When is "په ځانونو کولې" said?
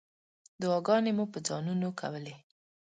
1.33-2.35